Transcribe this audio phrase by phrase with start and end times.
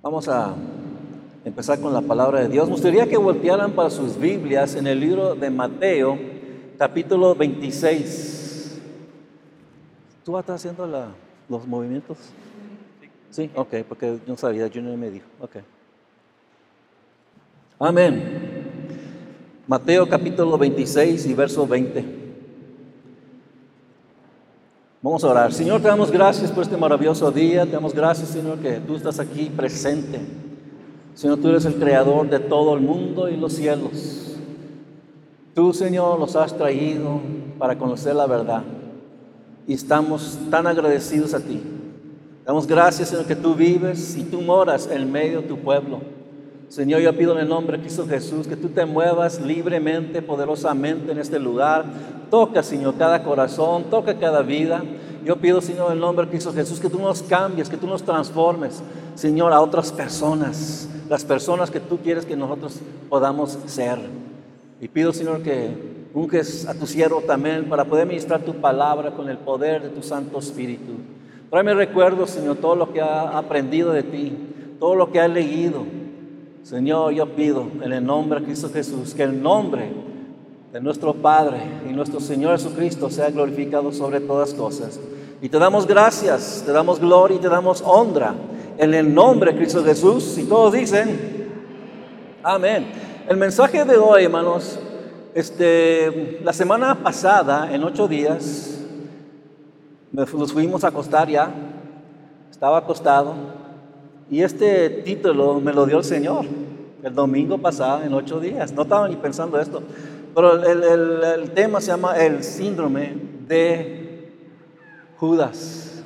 [0.00, 0.54] Vamos a
[1.44, 2.66] empezar con la palabra de Dios.
[2.66, 6.16] Me gustaría que voltearan para sus Biblias en el libro de Mateo,
[6.78, 8.80] capítulo 26.
[10.24, 10.86] ¿Tú vas haciendo
[11.48, 12.16] los movimientos?
[13.30, 15.26] Sí, ok, porque no sabía, Junior me dijo.
[15.40, 15.56] Ok.
[17.80, 18.22] Amén.
[19.66, 22.27] Mateo capítulo 26 y verso 20.
[25.08, 25.54] Vamos a orar.
[25.54, 27.64] Señor, te damos gracias por este maravilloso día.
[27.64, 30.20] Te damos gracias, Señor, que tú estás aquí presente.
[31.14, 34.36] Señor, tú eres el creador de todo el mundo y los cielos.
[35.54, 37.22] Tú, Señor, los has traído
[37.58, 38.62] para conocer la verdad.
[39.66, 41.62] Y estamos tan agradecidos a ti.
[42.44, 46.00] Damos gracias, Señor, que tú vives y tú moras en medio de tu pueblo.
[46.68, 51.12] Señor, yo pido en el nombre de Cristo Jesús que tú te muevas libremente, poderosamente
[51.12, 51.86] en este lugar.
[52.30, 54.82] Toca, Señor, cada corazón, toca cada vida.
[55.24, 57.86] Yo pido, Señor, en el nombre de Cristo Jesús, que tú nos cambies, que tú
[57.86, 58.82] nos transformes,
[59.14, 63.98] Señor, a otras personas, las personas que tú quieres que nosotros podamos ser.
[64.78, 65.70] Y pido, Señor, que
[66.12, 70.02] unges a tu siervo también para poder ministrar tu palabra con el poder de tu
[70.02, 70.92] Santo Espíritu.
[71.50, 74.36] Tráeme recuerdo, Señor, todo lo que ha aprendido de ti,
[74.78, 75.86] todo lo que ha leído.
[76.68, 79.90] Señor, yo pido en el nombre de Cristo Jesús que el nombre
[80.70, 85.00] de nuestro Padre y nuestro Señor Jesucristo sea glorificado sobre todas cosas.
[85.40, 88.34] Y te damos gracias, te damos gloria y te damos honra
[88.76, 90.36] en el nombre de Cristo Jesús.
[90.36, 91.48] Y todos dicen,
[92.42, 92.92] amén.
[93.26, 94.78] El mensaje de hoy, hermanos,
[95.32, 98.78] este, la semana pasada, en ocho días,
[100.12, 101.50] nos fuimos a acostar ya,
[102.50, 103.57] estaba acostado,
[104.30, 106.44] y este título me lo dio el Señor
[107.02, 108.72] el domingo pasado, en ocho días.
[108.72, 109.82] No estaba ni pensando esto,
[110.34, 113.14] pero el, el- el tema se llama el síndrome
[113.46, 114.30] de
[115.16, 116.02] Judas.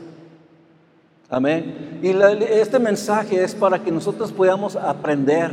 [1.31, 1.99] Amén.
[2.03, 2.11] Y
[2.53, 5.51] este mensaje es para que nosotros podamos aprender.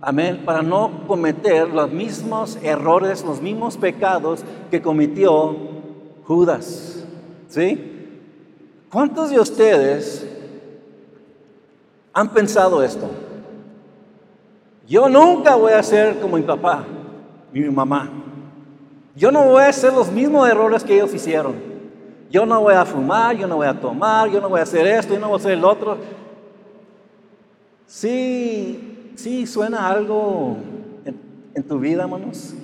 [0.00, 0.42] Amén.
[0.44, 5.54] Para no cometer los mismos errores, los mismos pecados que cometió
[6.24, 7.04] Judas.
[7.48, 7.90] ¿Sí?
[8.90, 10.26] ¿Cuántos de ustedes
[12.14, 13.10] han pensado esto?
[14.86, 16.84] Yo nunca voy a ser como mi papá
[17.60, 18.10] mi mamá.
[19.14, 21.54] Yo no voy a hacer los mismos errores que ellos hicieron.
[22.30, 24.86] Yo no voy a fumar, yo no voy a tomar, yo no voy a hacer
[24.86, 25.96] esto, yo no voy a hacer el otro.
[27.86, 30.56] Sí, sí, suena algo
[31.04, 31.20] en,
[31.54, 32.54] en tu vida, hermanos.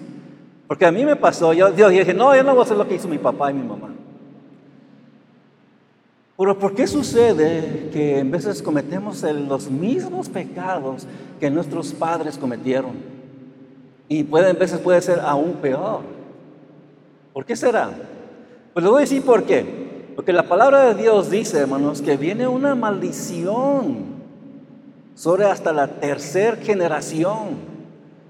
[0.67, 2.89] Porque a mí me pasó, yo, yo dije, no, yo no voy a hacer lo
[2.89, 3.90] que hizo mi papá y mi mamá.
[6.41, 11.07] Pero ¿por qué sucede que en veces cometemos los mismos pecados
[11.39, 12.93] que nuestros padres cometieron?
[14.09, 16.01] Y puede, en veces puede ser aún peor.
[17.35, 17.91] ¿Por qué será?
[18.73, 20.13] Pues les voy a decir por qué.
[20.17, 23.99] Porque la palabra de Dios dice, hermanos, que viene una maldición
[25.15, 27.49] sobre hasta la tercera generación.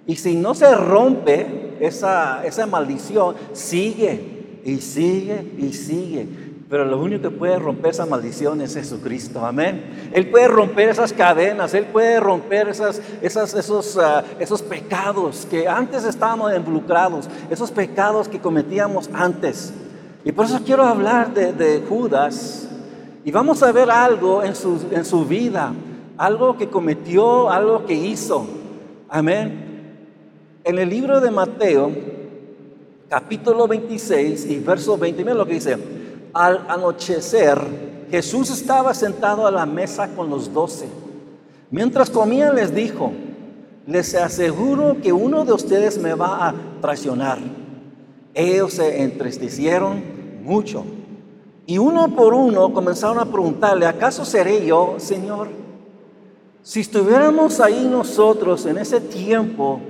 [0.09, 6.50] Y si no se rompe esa, esa maldición, sigue y sigue y sigue.
[6.71, 10.11] Pero lo único que puede romper esa maldición es Jesucristo, amén.
[10.13, 15.67] Él puede romper esas cadenas, Él puede romper esas, esas, esos, ah, esos pecados que
[15.67, 19.73] antes estábamos involucrados, esos pecados que cometíamos antes.
[20.25, 22.69] Y por eso quiero hablar de, Judas.
[23.25, 25.73] Y vamos a ver algo en su, en su vida,
[26.17, 28.47] algo que cometió, algo que hizo.
[29.09, 29.97] Amén.
[30.63, 31.91] En el libro de Mateo,
[33.09, 36.00] capítulo 26 y verso 20, miren lo que dice.
[36.33, 37.59] Al anochecer,
[38.11, 40.87] Jesús estaba sentado a la mesa con los doce.
[41.71, 43.13] Mientras comían les dijo,
[43.87, 47.39] les aseguro que uno de ustedes me va a traicionar.
[48.35, 50.03] Ellos se entristecieron
[50.43, 50.85] mucho.
[51.67, 55.49] Y uno por uno comenzaron a preguntarle, ¿acaso seré yo, Señor?
[56.63, 59.81] Si estuviéramos ahí nosotros en ese tiempo,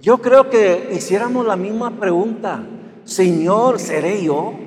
[0.00, 2.62] yo creo que hiciéramos la misma pregunta,
[3.04, 4.65] Señor, ¿seré yo?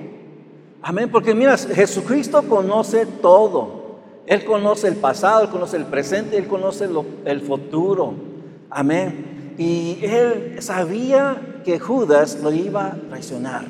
[0.82, 3.80] Amén, porque mira, Jesucristo conoce todo.
[4.26, 6.88] Él conoce el pasado, Él conoce el presente, Él conoce
[7.26, 8.14] el futuro.
[8.70, 9.56] Amén.
[9.58, 13.66] Y Él sabía que Judas lo iba a traicionar.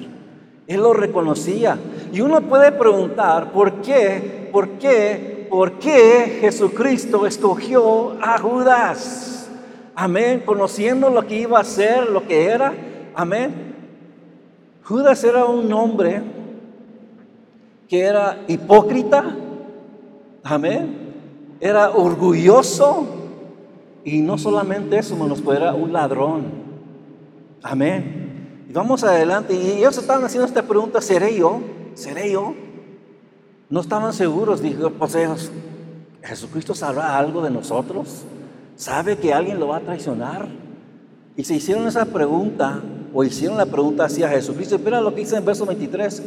[0.68, 1.80] Él lo reconocía.
[2.14, 4.50] Y uno puede preguntar, ¿por qué?
[4.52, 5.48] ¿Por qué?
[5.50, 9.50] ¿Por qué Jesucristo escogió a Judas?
[9.96, 10.44] Amén.
[10.46, 12.72] Conociendo lo que iba a ser, lo que era.
[13.16, 13.76] Amén.
[14.84, 16.22] Judas era un hombre
[17.90, 19.36] que era hipócrita,
[20.44, 20.96] amén,
[21.60, 23.08] era orgulloso
[24.06, 26.46] y no solamente eso, hermanos, pues era un ladrón,
[27.64, 28.66] amén.
[28.70, 31.62] Y vamos adelante, y ellos estaban haciendo esta pregunta, ¿seré yo?
[31.96, 32.54] ¿Seré yo?
[33.70, 35.52] No estaban seguros, dijo, pues ellos,
[36.22, 38.24] ¿Jesucristo sabrá algo de nosotros?
[38.76, 40.48] ¿Sabe que alguien lo va a traicionar?
[41.36, 42.82] Y se hicieron esa pregunta,
[43.14, 44.76] o hicieron la pregunta hacia Jesucristo.
[44.76, 46.22] Espera lo que dice en verso 23.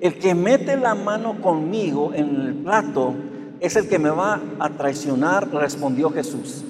[0.00, 3.14] El que mete la mano conmigo en el plato
[3.60, 6.64] es el que me va a traicionar, respondió Jesús.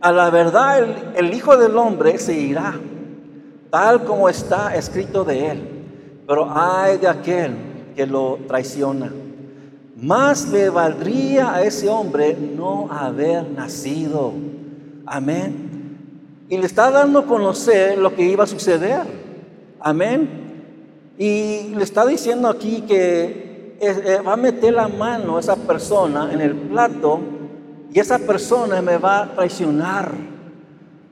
[0.00, 0.86] A la verdad,
[1.16, 2.78] el, Hijo del Hombre se irá,
[3.70, 5.68] tal como está escrito de él.
[6.28, 7.54] Pero hay de aquel
[7.94, 9.10] que lo traiciona.
[9.96, 14.34] Más le valdría a ese hombre no haber nacido.
[15.06, 15.96] Amén.
[16.50, 19.02] Y le está dando a conocer lo que iba a suceder.
[19.80, 20.45] Amén.
[21.18, 26.40] Y le está diciendo aquí que eh, va a meter la mano esa persona en
[26.40, 27.20] el plato
[27.92, 30.12] y esa persona me va a traicionar.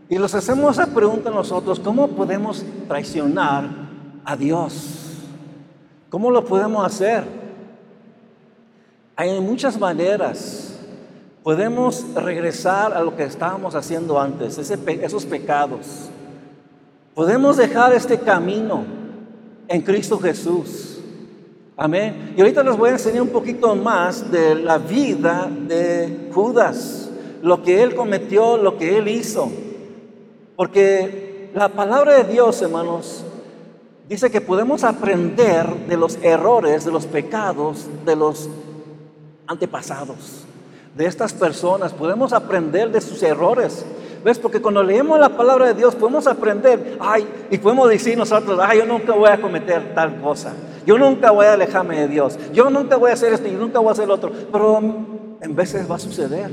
[0.08, 3.64] Y nos hacemos esa pregunta nosotros, ¿cómo podemos traicionar
[4.24, 5.20] a Dios?
[6.10, 7.24] ¿Cómo lo podemos hacer?
[9.16, 10.78] Hay muchas maneras.
[11.42, 16.08] Podemos regresar a lo que estábamos haciendo antes, esos pecados.
[17.14, 19.03] Podemos dejar este camino
[19.68, 20.98] en Cristo Jesús.
[21.76, 22.34] Amén.
[22.36, 27.10] Y ahorita les voy a enseñar un poquito más de la vida de Judas,
[27.42, 29.50] lo que él cometió, lo que él hizo.
[30.54, 33.24] Porque la palabra de Dios, hermanos,
[34.08, 38.48] dice que podemos aprender de los errores, de los pecados, de los
[39.48, 40.44] antepasados,
[40.96, 41.92] de estas personas.
[41.92, 43.84] Podemos aprender de sus errores.
[44.24, 44.38] ¿Ves?
[44.38, 48.78] Porque cuando leemos la palabra de Dios podemos aprender, ay, y podemos decir nosotros, ay,
[48.78, 50.54] yo nunca voy a cometer tal cosa.
[50.86, 52.38] Yo nunca voy a alejarme de Dios.
[52.54, 54.32] Yo nunca voy a hacer esto y nunca voy a hacer otro.
[54.50, 54.80] Pero
[55.40, 56.50] en veces va a suceder.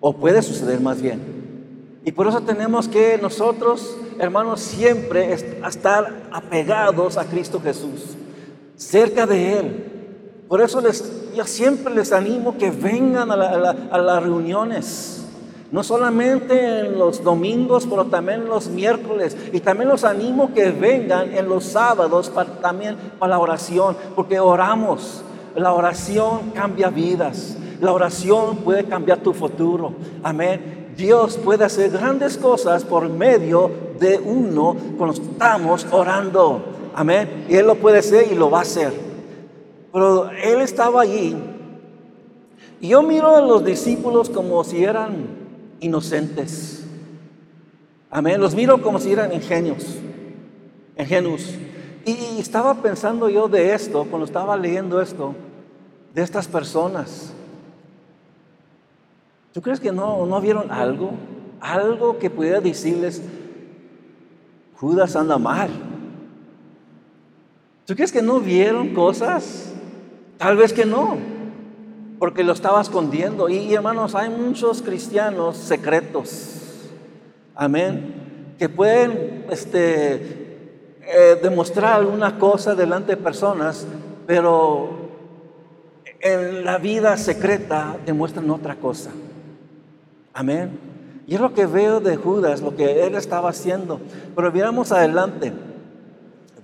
[0.00, 2.00] O puede suceder más bien.
[2.04, 8.16] Y por eso tenemos que nosotros, hermanos, siempre estar apegados a Cristo Jesús.
[8.76, 10.44] Cerca de Él.
[10.48, 15.21] Por eso les, yo siempre les animo que vengan a las reuniones.
[15.72, 19.34] No solamente en los domingos, pero también en los miércoles.
[19.54, 22.30] Y también los animo que vengan en los sábados
[22.60, 25.22] también para la oración, porque oramos.
[25.56, 27.56] La oración cambia vidas.
[27.80, 29.94] La oración puede cambiar tu futuro.
[30.22, 30.92] Amén.
[30.94, 36.62] Dios puede hacer grandes cosas por medio de uno cuando estamos orando.
[36.94, 37.46] Amén.
[37.48, 38.92] Y Él lo puede hacer y lo va a hacer.
[39.90, 41.34] Pero Él estaba allí.
[42.78, 45.41] Y yo miro a los discípulos como si eran
[45.82, 46.84] inocentes.
[48.10, 48.40] Amén.
[48.40, 49.98] Los miro como si eran ingenios,
[50.96, 51.54] ingenuos.
[52.04, 55.34] Y estaba pensando yo de esto, cuando estaba leyendo esto,
[56.14, 57.32] de estas personas.
[59.52, 61.12] ¿Tú crees que no, no vieron algo?
[61.60, 63.22] Algo que pudiera decirles,
[64.76, 65.70] Judas anda mal.
[67.86, 69.72] ¿Tú crees que no vieron cosas?
[70.38, 71.41] Tal vez que no
[72.22, 73.48] porque lo estaba escondiendo.
[73.48, 76.60] Y, hermanos, hay muchos cristianos secretos,
[77.52, 80.14] amén, que pueden este,
[81.00, 83.88] eh, demostrar alguna cosa delante de personas,
[84.24, 84.88] pero
[86.20, 89.10] en la vida secreta demuestran otra cosa.
[90.32, 90.78] Amén.
[91.26, 94.00] Y es lo que veo de Judas, lo que él estaba haciendo.
[94.36, 95.52] Pero miramos adelante.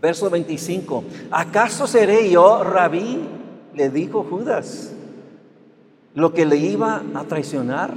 [0.00, 1.02] Verso 25.
[1.32, 3.26] ¿Acaso seré yo rabí?
[3.74, 4.92] Le dijo Judas
[6.14, 7.94] lo que le iba a traicionar.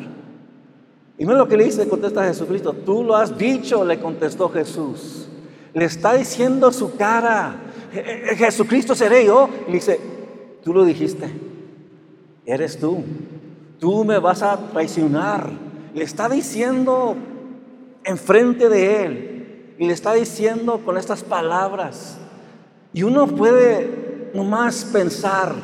[1.18, 5.28] Y no lo que le dice, contesta Jesucristo, tú lo has dicho, le contestó Jesús.
[5.74, 7.56] Le está diciendo su cara,
[8.36, 9.50] Jesucristo seré yo.
[9.68, 10.00] Y dice,
[10.64, 11.32] tú lo dijiste,
[12.46, 13.04] eres tú,
[13.80, 15.50] tú me vas a traicionar.
[15.94, 17.16] Le está diciendo
[18.04, 22.18] enfrente de él y le está diciendo con estas palabras.
[22.94, 25.56] Y uno puede nomás pensar,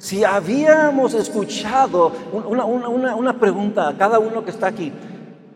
[0.00, 4.90] si habíamos escuchado una, pregunta a cada uno que está aquí,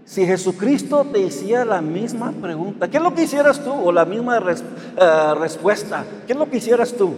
[0.04, 3.72] si Jesucristo te hiciera la misma pregunta, ¿qué es lo que hicieras tú?
[3.72, 7.14] O la misma eh, respuesta, ¿qué es lo que hicieras tú?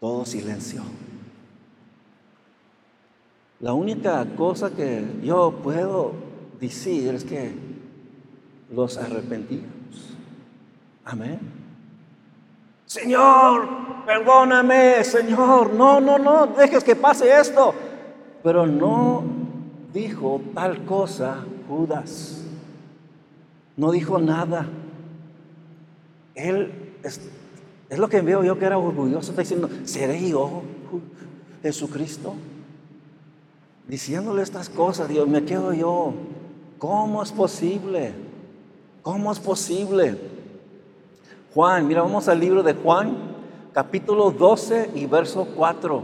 [0.00, 0.82] Todo silencio.
[3.60, 6.14] La única cosa que yo puedo
[6.60, 7.52] decir es que
[8.74, 9.62] los arrepentí.
[11.04, 11.38] Amén.
[12.86, 13.68] Señor,
[14.06, 15.72] perdóname, Señor.
[15.72, 17.74] No, no, no, dejes que pase esto.
[18.42, 19.24] Pero no
[19.92, 22.44] dijo tal cosa Judas.
[23.76, 24.66] No dijo nada.
[26.34, 27.20] Él es,
[27.98, 29.30] lo que veo yo que era orgulloso.
[29.30, 30.62] Está diciendo, ¿seré yo
[31.62, 32.34] Jesucristo?
[33.88, 36.14] Diciéndole estas cosas, Dios, me quedo yo.
[36.78, 38.12] ¿Cómo es posible?
[39.02, 40.18] ¿Cómo es posible?
[41.54, 43.16] Juan, mira, vamos al libro de Juan.
[43.72, 46.02] capítulo 12 y verso 4.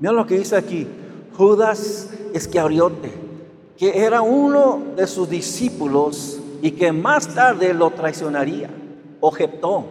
[0.00, 0.88] Mira lo que dice aquí.
[1.36, 3.12] Judas Iscariote,
[3.76, 8.70] que era uno de sus discípulos y que más tarde lo traicionaría,
[9.20, 9.84] objetó.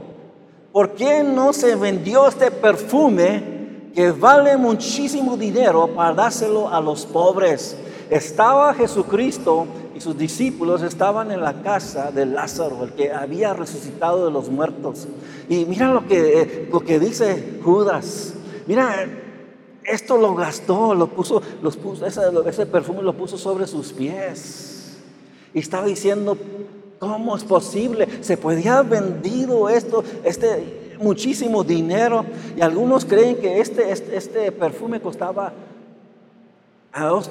[0.71, 7.05] ¿Por qué no se vendió este perfume que vale muchísimo dinero para dárselo a los
[7.05, 7.77] pobres?
[8.09, 14.25] Estaba Jesucristo y sus discípulos estaban en la casa de Lázaro, el que había resucitado
[14.25, 15.07] de los muertos.
[15.49, 18.35] Y mira lo que, eh, lo que dice Judas.
[18.67, 19.07] Mira,
[19.83, 24.97] esto lo gastó, lo puso, los puso ese, perfume lo puso sobre sus pies.
[25.53, 26.37] Y estaba diciendo,
[26.99, 28.07] ¿cómo es posible?
[28.21, 32.23] Se podía haber vendido esto, este muchísimo dinero.
[32.55, 35.53] Y algunos creen que este, este, este perfume costaba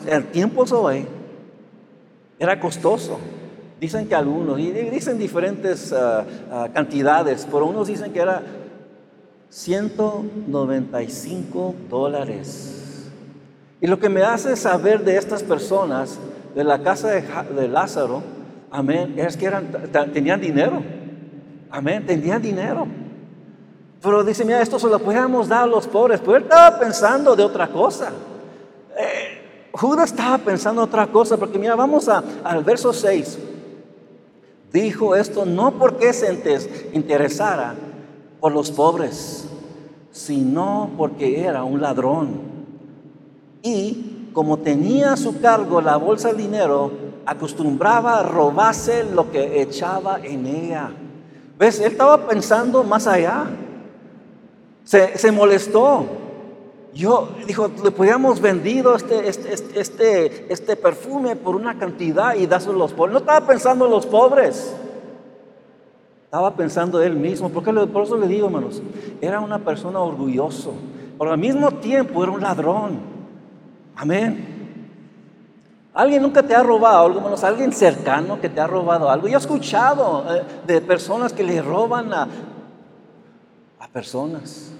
[0.08, 1.06] el tiempo hoy
[2.38, 3.18] era costoso.
[3.80, 8.42] Dicen que algunos, y dicen diferentes ah, ah, cantidades, pero unos dicen que era
[9.50, 13.10] 195 dólares.
[13.80, 16.18] Y lo que me hace saber de estas personas,
[16.54, 18.22] de la casa de, Lázaro,
[18.70, 19.66] amén, es que eran,
[20.12, 20.82] tenían dinero.
[21.70, 22.86] Amén, tenían dinero.
[24.00, 26.20] Pero dice, mira, esto se lo podíamos dar a los pobres.
[26.20, 28.10] Pero él estaba pensando de otra cosa.
[29.76, 33.38] Judas estaba pensando otra cosa, porque mira, vamos al verso 6.
[34.72, 37.74] Dijo esto no porque se interesara
[38.40, 39.48] por los pobres,
[40.10, 42.40] sino porque era un ladrón.
[43.62, 46.90] Y como tenía a su cargo la bolsa de dinero,
[47.26, 50.90] acostumbraba a robarse lo que echaba en ella.
[51.58, 51.80] ¿Ves?
[51.80, 53.46] Él estaba pensando más allá.
[54.84, 56.06] Se, se molestó.
[56.96, 62.46] Yo, dijo, le podíamos vendido este, este, este, este, este perfume por una cantidad y
[62.46, 63.12] dárselo a los pobres.
[63.12, 64.74] No estaba pensando en los pobres.
[66.24, 67.50] Estaba pensando él mismo.
[67.50, 68.80] Porque por eso le digo, hermanos,
[69.20, 70.72] era una persona orgulloso.
[71.18, 72.98] Pero al mismo tiempo era un ladrón.
[73.94, 74.54] Amén.
[75.92, 77.44] ¿Alguien nunca te ha robado algo, hermanos?
[77.44, 79.28] ¿Alguien cercano que te ha robado algo?
[79.28, 82.26] Yo he escuchado eh, de personas que le roban a,
[83.80, 84.72] a personas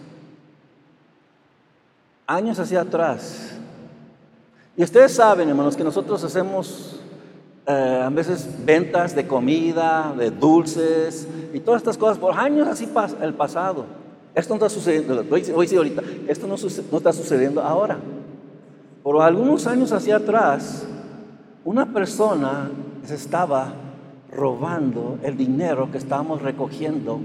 [2.27, 3.53] años hacia atrás.
[4.77, 7.01] Y ustedes saben, hermanos, que nosotros hacemos
[7.67, 12.89] eh, a veces ventas de comida, de dulces y todas estas cosas por años así
[13.21, 13.87] el pasado.
[14.35, 16.57] Esto no está sucediendo, hoy sí ahorita, esto no,
[16.93, 17.97] no está sucediendo ahora.
[19.03, 20.87] Por algunos años hacia atrás,
[21.65, 22.71] una persona
[23.05, 23.73] se estaba
[24.31, 27.21] robando el dinero que estábamos recogiendo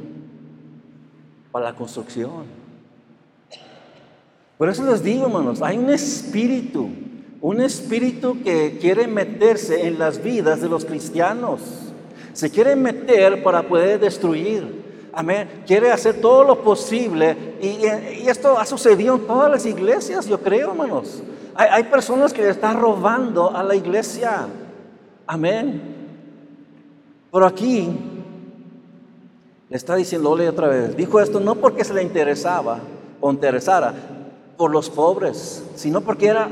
[1.52, 2.61] para la construcción.
[4.62, 6.88] Por eso les digo, hermanos, hay un espíritu,
[7.42, 11.62] un espíritu que quiere meterse en las vidas de los cristianos.
[12.34, 15.10] Se quiere meter para poder destruir.
[15.14, 15.64] Amén.
[15.66, 17.36] Quiere hacer todo lo posible.
[17.60, 21.24] Y, esto ha sucedido en todas las iglesias, yo creo, hermanos.
[21.56, 24.46] Hay, personas que le están robando a la iglesia.
[25.26, 25.82] Amén.
[27.34, 27.90] Pero aquí
[29.70, 32.78] le está diciendo, otra vez, dijo esto no porque se le interesaba
[33.20, 34.21] o interesara,
[34.62, 36.48] por los pobres, sino porque era,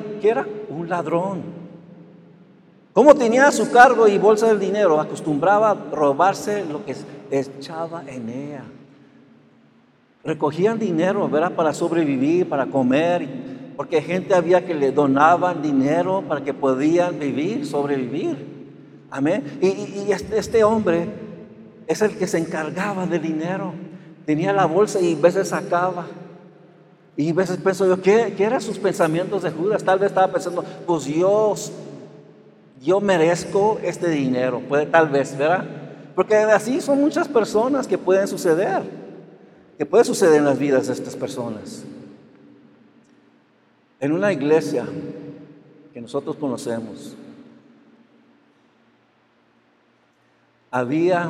[0.69, 1.43] un ladrón.
[2.91, 6.95] Como tenía su cargo y bolsa del dinero, acostumbraba a robarse lo que
[7.29, 8.63] echaba en ella.
[10.23, 11.29] Recogían dinero.
[11.55, 13.29] Para sobrevivir, para comer,
[13.77, 18.73] porque gente había que le donaban dinero para que podían vivir, sobrevivir.
[19.11, 19.59] Amén.
[19.61, 21.09] Y, este, este, hombre
[21.85, 23.71] es el que se encargaba del dinero.
[24.25, 26.07] Tenía la bolsa y a veces sacaba.
[27.19, 29.83] Y a veces pienso yo, ¿qué, ¿qué, eran sus pensamientos de Judas?
[29.83, 31.69] Tal vez estaba pensando, pues Dios,
[32.81, 35.65] yo merezco este dinero, puede, tal vez, ¿verdad?
[36.15, 38.83] Porque así son muchas personas que pueden suceder,
[39.77, 41.83] que puede suceder en las vidas de estas personas.
[43.99, 44.85] En una iglesia
[45.91, 47.17] que nosotros conocemos,
[50.71, 51.29] había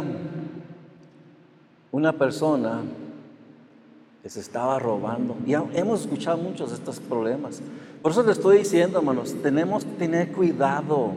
[1.91, 2.83] una persona
[4.27, 5.37] se estaba robando.
[5.45, 7.61] Y hemos escuchado muchos de estos problemas.
[8.01, 11.13] Por eso le estoy diciendo, hermanos, tenemos que tener cuidado.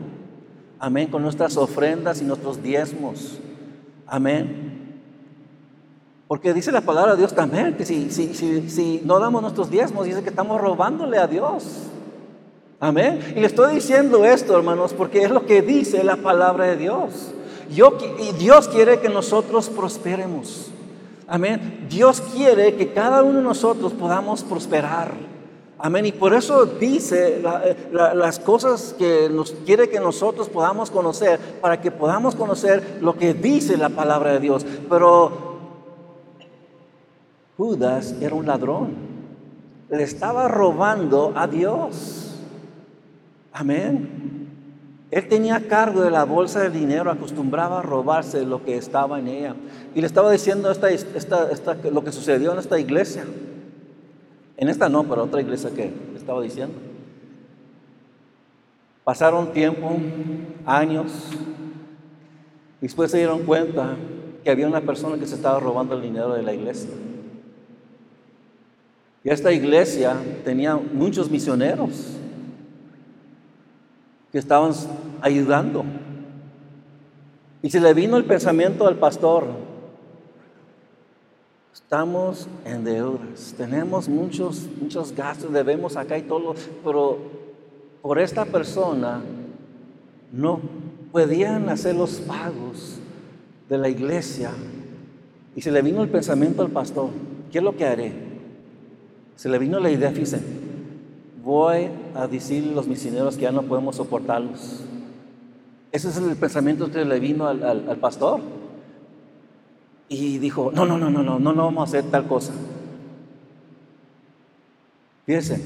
[0.79, 3.39] Amén, con nuestras ofrendas y nuestros diezmos.
[4.05, 4.73] Amén.
[6.27, 9.69] Porque dice la palabra de Dios también que si, si, si, si no damos nuestros
[9.69, 11.89] diezmos, dice que estamos robándole a Dios.
[12.79, 13.19] Amén.
[13.35, 17.31] Y le estoy diciendo esto, hermanos, porque es lo que dice la palabra de Dios.
[17.73, 20.72] Yo, y Dios quiere que nosotros prosperemos.
[21.33, 21.87] Amén.
[21.89, 25.13] Dios quiere que cada uno de nosotros podamos prosperar.
[25.79, 26.05] Amén.
[26.05, 27.41] Y por eso dice
[27.91, 33.33] las cosas que nos quiere que nosotros podamos conocer, para que podamos conocer lo que
[33.33, 34.63] dice la palabra de Dios.
[34.87, 35.57] Pero
[37.57, 38.91] Judas era un ladrón.
[39.89, 42.35] Le estaba robando a Dios.
[43.51, 44.42] Amén.
[45.13, 49.27] Él tenía cargo de la bolsa de dinero, acostumbraba a robarse lo que estaba en
[49.27, 49.55] ella.
[49.93, 53.23] Y le estaba diciendo esta, esta, lo que sucedió en esta iglesia.
[54.57, 56.73] En esta no, pero otra iglesia que le estaba diciendo.
[59.03, 59.97] Pasaron tiempo,
[60.65, 61.11] años,
[62.81, 63.95] y después se dieron cuenta
[64.43, 66.89] que había una persona que se estaba robando el dinero de la iglesia.
[69.23, 72.17] Y esta iglesia tenía muchos misioneros
[74.33, 74.73] que estaban
[75.21, 75.85] ayudando.
[77.61, 79.45] Y se le vino el pensamiento al pastor,
[81.71, 87.19] estamos en deudas, tenemos muchos, muchos gastos, debemos acá y todo, pero
[88.01, 89.21] por esta persona
[90.31, 90.59] no
[91.11, 92.97] podían hacer los pagos
[93.69, 94.49] de la iglesia.
[95.55, 97.11] Y se le vino el pensamiento al pastor,
[97.51, 98.13] ¿qué es lo que haré?
[99.35, 100.62] Se le vino la idea, fíjense,
[101.43, 104.81] voy a decirle a los misioneros que ya no podemos soportarlos.
[105.91, 108.39] Ese es el pensamiento que le vino al, pastor.
[110.09, 112.53] Y dijo, no, no, no, no, no, no, no vamos a hacer tal cosa.
[115.25, 115.61] Fíjense,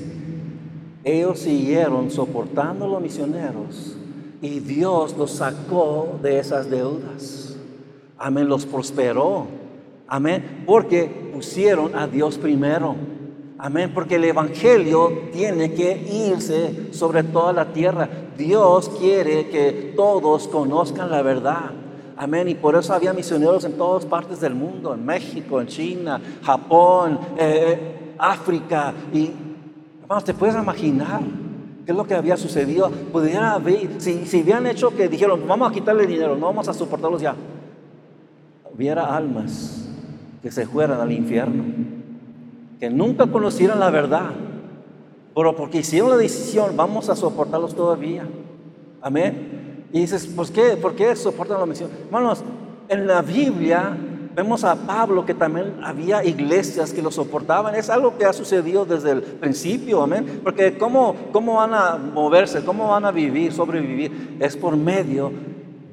[1.04, 3.96] ellos siguieron soportando a los misioneros
[4.42, 7.56] y Dios los sacó de esas deudas.
[8.18, 9.48] Amén, los prosperó.
[10.08, 12.96] Amén, porque pusieron a Dios primero.
[13.60, 18.08] Amén, porque el Evangelio tiene que irse sobre toda la tierra.
[18.38, 21.72] Dios quiere que todos conozcan la verdad.
[22.18, 26.22] Amén, y por eso había misioneros en todas partes del mundo, en México, en China,
[26.44, 28.94] Japón, eh, eh, África.
[29.12, 29.32] Y,
[30.08, 31.22] vamos, te puedes imaginar
[31.84, 32.92] qué es lo que había sucedido.
[33.12, 36.76] Pudiera haber, si, si habían hecho que dijeron, vamos a quitarle dinero, no vamos a
[36.76, 37.36] soportarlos ya.
[38.72, 39.90] Hubiera almas
[40.44, 41.87] que se fueran al infierno
[42.80, 44.32] que nunca conocieron la verdad,
[45.36, 48.28] pero porque hicieron la decisión, vamos a soportarlos todavía.
[49.02, 49.88] Amén.
[49.92, 50.78] Y dices, ¿por qué?
[50.78, 51.90] ¿Por qué soportan la misión?
[52.06, 52.44] Hermanos,
[52.90, 53.96] en la Biblia
[54.36, 57.74] vemos a Pablo que también había iglesias que lo soportaban.
[57.76, 60.42] Es algo que ha sucedido desde el principio, amén.
[60.44, 62.64] Porque ¿cómo, cómo van a moverse?
[62.64, 64.38] ¿Cómo van a vivir, sobrevivir?
[64.40, 65.32] Es por medio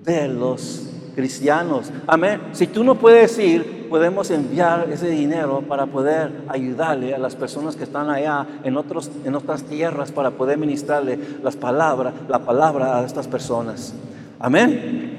[0.02, 1.90] de los cristianos.
[2.06, 2.40] Amén.
[2.52, 7.76] Si tú no puedes ir, podemos enviar ese dinero para poder ayudarle a las personas
[7.76, 12.98] que están allá en, otros, en otras tierras para poder ministrarle las palabras, la palabra
[12.98, 13.94] a estas personas.
[14.38, 15.14] Amén.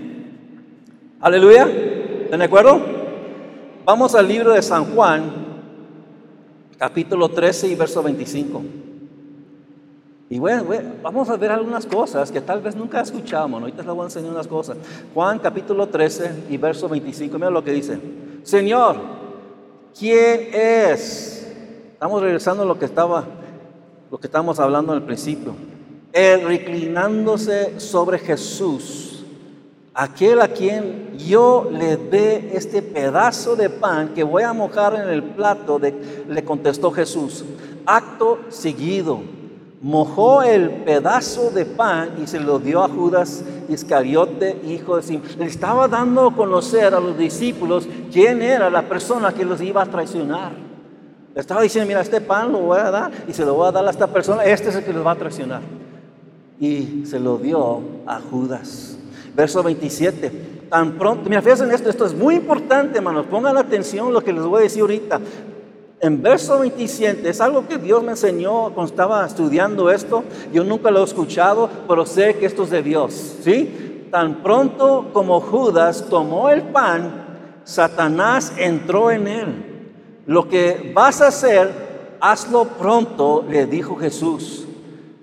[1.20, 1.68] Aleluya.
[2.26, 2.82] ¿Están de acuerdo?
[3.86, 5.32] Vamos al libro de San Juan,
[6.78, 8.64] capítulo 13 y verso 25.
[10.28, 10.66] Y bueno,
[11.04, 13.62] vamos a ver algunas cosas que tal vez nunca escuchamos.
[13.62, 14.76] Ahorita les voy a enseñar unas cosas.
[15.14, 17.36] Juan capítulo 13 y verso 25.
[17.38, 18.00] Mira lo que dice.
[18.46, 18.98] Señor,
[19.98, 21.48] ¿quién es?
[21.94, 23.26] Estamos regresando a lo que estaba,
[24.12, 25.56] lo que estábamos hablando al principio.
[26.14, 29.26] Él reclinándose sobre Jesús,
[29.96, 35.10] aquel a quien yo le dé este pedazo de pan que voy a mojar en
[35.10, 37.44] el plato, le contestó Jesús.
[37.88, 39.22] Acto seguido
[39.82, 45.24] mojó el pedazo de pan y se lo dio a Judas Iscariote, hijo de Simón.
[45.38, 49.82] Le estaba dando a conocer a los discípulos quién era la persona que los iba
[49.82, 50.54] a traicionar.
[51.34, 53.72] Le estaba diciendo, mira, este pan lo voy a dar y se lo voy a
[53.72, 55.62] dar a esta persona, este es el que los va a traicionar.
[56.60, 58.98] Y se lo dio a Judas.
[59.36, 60.56] Verso 27.
[60.70, 64.34] Tan pronto, mira, fíjense en esto, esto es muy importante, hermanos, pongan atención lo que
[64.34, 65.20] les voy a decir ahorita
[66.06, 70.24] en verso 27, es algo que Dios me enseñó cuando estaba estudiando esto.
[70.54, 73.38] Yo nunca lo he escuchado, pero sé que esto es de Dios.
[73.42, 74.08] ¿sí?
[74.12, 79.66] Tan pronto como Judas tomó el pan, Satanás entró en él.
[80.28, 81.72] Lo que vas a hacer,
[82.20, 84.68] hazlo pronto, le dijo Jesús.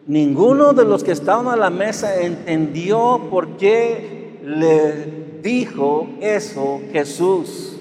[0.09, 7.77] Ninguno de los que estaban a la mesa entendió por qué le dijo eso Jesús.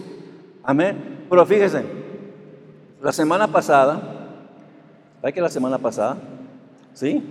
[0.64, 1.26] Amén.
[1.28, 2.01] Pero fíjense,
[3.02, 4.00] la semana pasada,
[5.24, 6.18] ¿hay que la semana pasada?
[6.94, 7.22] ¿Sí?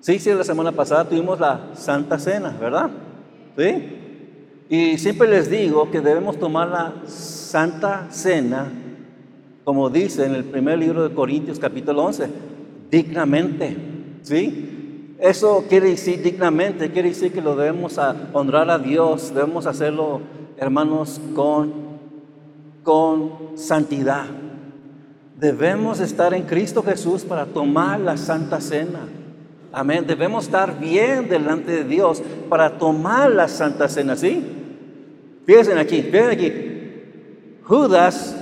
[0.00, 2.90] Sí, sí, la semana pasada tuvimos la Santa Cena, ¿verdad?
[3.56, 3.96] ¿Sí?
[4.68, 8.68] Y siempre les digo que debemos tomar la Santa Cena,
[9.64, 12.28] como dice en el primer libro de Corintios capítulo 11,
[12.90, 13.76] dignamente.
[14.22, 15.14] ¿Sí?
[15.20, 18.00] Eso quiere decir dignamente, quiere decir que lo debemos
[18.32, 20.22] honrar a Dios, debemos hacerlo,
[20.56, 21.72] hermanos, con,
[22.82, 24.24] con santidad.
[25.40, 29.08] Debemos estar en Cristo Jesús para tomar la Santa Cena.
[29.72, 30.04] Amén.
[30.06, 34.44] Debemos estar bien delante de Dios para tomar la Santa Cena, ¿sí?
[35.46, 36.52] Fíjense aquí, fíjense aquí.
[37.64, 38.36] Judas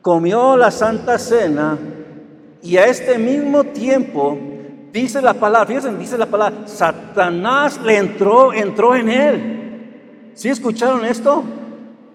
[0.00, 1.76] comió la Santa Cena
[2.62, 4.38] y a este mismo tiempo
[4.92, 10.30] dice la palabra, fíjense, dice la palabra, Satanás le entró, entró en él.
[10.34, 11.42] ¿Sí escucharon esto?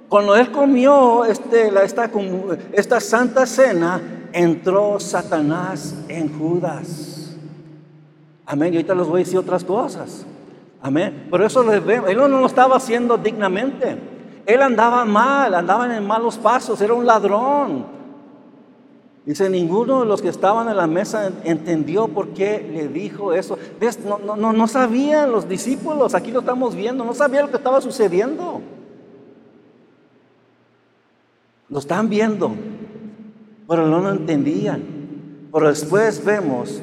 [0.10, 1.70] Cuando él comió este,
[2.74, 7.36] esta, Santa Cena, entró Satanás en Judas.
[8.46, 8.74] Amén.
[8.74, 10.26] Y ahorita les voy a decir otras cosas.
[10.82, 11.28] Amén.
[11.30, 12.10] Por eso les vemos.
[12.10, 13.98] Él no lo estaba haciendo dignamente.
[14.46, 17.98] Él andaba mal, andaba en malos pasos, era un ladrón.
[19.26, 23.58] Dice, ninguno de los que estaban en la mesa entendió por qué le dijo eso.
[24.06, 27.82] No, no, no sabían los discípulos, aquí lo estamos viendo, no sabían lo que estaba
[27.82, 28.62] sucediendo.
[31.70, 32.52] Lo están viendo,
[33.68, 34.84] pero no lo entendían.
[35.52, 36.82] Pero después vemos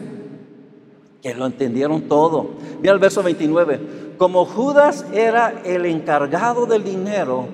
[1.23, 2.51] que lo entendieron todo.
[2.83, 4.15] Mira el verso 29.
[4.19, 7.47] Como Judas era el encargado del dinero,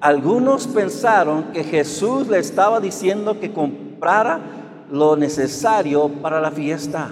[0.00, 4.40] algunos pensaron que Jesús le estaba diciendo que comprara
[4.90, 7.10] lo necesario para la fiesta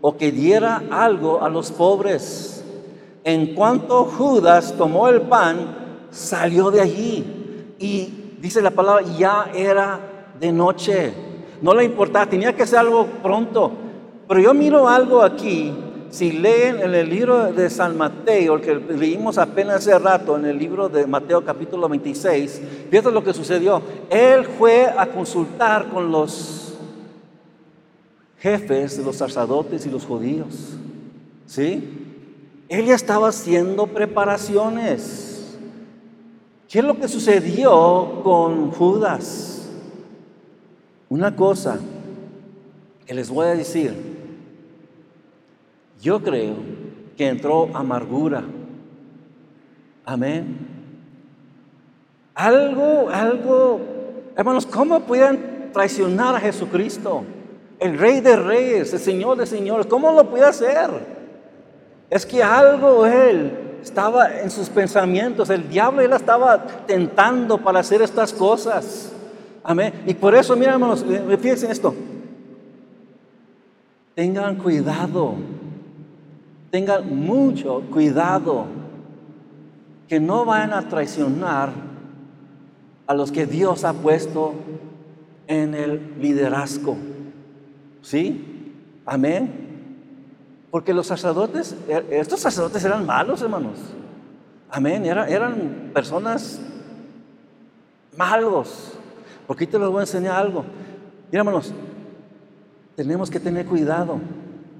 [0.00, 2.64] o que diera algo a los pobres.
[3.22, 7.24] En cuanto Judas tomó el pan, salió de allí
[7.78, 10.00] y dice la palabra, ya era
[10.38, 11.14] de noche.
[11.62, 13.72] No le importaba, tenía que ser algo pronto.
[14.26, 15.72] Pero yo miro algo aquí,
[16.10, 20.44] si leen en el libro de San Mateo, el que leímos apenas hace rato, en
[20.44, 23.80] el libro de Mateo capítulo 26, fíjate lo que sucedió.
[24.10, 26.74] Él fue a consultar con los
[28.40, 30.74] jefes los sacerdotes y los judíos.
[31.46, 32.02] ¿Sí?
[32.68, 35.31] Él ya estaba haciendo preparaciones.
[36.72, 39.68] ¿Qué es lo que sucedió con Judas?
[41.10, 41.78] Una cosa
[43.04, 43.94] que les voy a decir.
[46.00, 46.54] Yo creo
[47.14, 48.42] que entró amargura.
[50.06, 50.66] Amén.
[52.34, 53.80] Algo, algo,
[54.34, 57.22] hermanos, ¿cómo pueden traicionar a Jesucristo?
[57.80, 60.88] El Rey de Reyes, el Señor de Señores, ¿cómo lo puede hacer?
[62.08, 68.02] Es que algo Él estaba en sus pensamientos, el diablo Él estaba tentando para hacer
[68.02, 69.12] estas cosas.
[69.64, 70.02] Amén.
[70.06, 71.04] Y por eso, mira, hermanos,
[71.40, 71.94] fíjense en esto.
[74.14, 75.36] Tengan cuidado
[76.72, 78.64] tengan mucho cuidado
[80.08, 81.70] que no vayan a traicionar
[83.06, 84.54] a los que Dios ha puesto
[85.46, 86.96] en el liderazgo.
[88.00, 88.72] ¿Sí?
[89.04, 89.61] Amén.
[90.72, 93.78] Porque los sacerdotes, er, estos sacerdotes eran malos, hermanos.
[94.70, 95.04] Amén.
[95.04, 96.58] Eran, personas
[98.16, 98.94] malos.
[99.46, 100.64] Porque te les voy a enseñar algo.
[101.30, 101.74] Mira, hermanos,
[102.96, 104.18] tenemos que tener cuidado.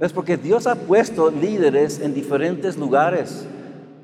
[0.01, 3.47] Es porque Dios ha puesto líderes en diferentes lugares.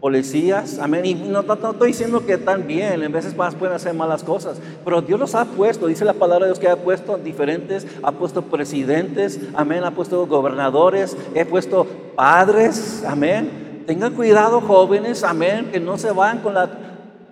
[0.01, 1.05] Policías, amén.
[1.05, 5.03] Y no, estoy diciendo que están bien, en veces más pueden hacer malas cosas, pero
[5.03, 8.43] Dios los ha puesto, dice la palabra de Dios que ha puesto diferentes, ha puesto
[8.43, 11.85] presidentes, amén, ha puesto gobernadores, ha puesto
[12.15, 13.83] padres, amén.
[13.89, 16.71] Tengan cuidado jóvenes, amén, que no se vayan con la,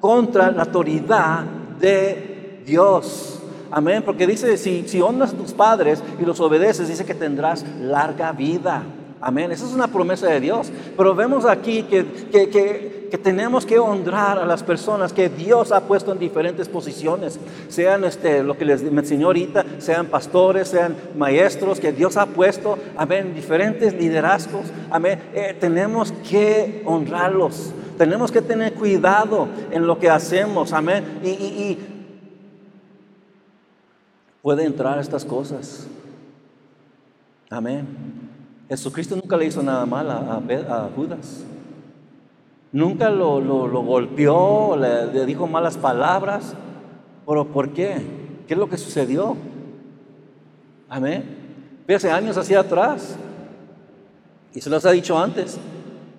[0.01, 1.45] contra la autoridad
[1.79, 3.39] de Dios.
[3.71, 7.65] Amén, porque dice, si, si honras a tus padres y los obedeces, dice que tendrás
[7.81, 8.83] larga vida.
[9.21, 10.71] Amén, esa es una promesa de Dios.
[10.97, 15.81] Pero vemos aquí que, que, que, tenemos que honrar a las personas que Dios ha
[15.81, 17.41] puesto en diferentes posiciones.
[17.69, 22.79] Sean este, lo que les enseñó ahorita, sean pastores, sean maestros, que Dios ha puesto,
[22.97, 24.67] amén, diferentes liderazgos.
[24.91, 27.73] Amén, eh, tenemos que honrarlos.
[27.97, 30.75] Tenemos que tener cuidado en lo que hacemos.
[30.75, 31.21] Amén.
[31.25, 31.79] y, y
[34.47, 35.89] puede entrar estas cosas.
[37.51, 38.16] Amén.
[38.69, 41.45] Jesucristo nunca le hizo nada mal a, Judas.
[42.73, 43.41] Nunca lo,
[43.83, 46.55] golpeó, le, dijo malas palabras.
[47.27, 47.97] Pero ¿por qué?
[48.47, 49.37] ¿Qué es lo que sucedió?
[50.89, 51.25] Amén.
[51.89, 53.17] Hace años hacia atrás.
[54.55, 55.59] Y se los ha dicho antes.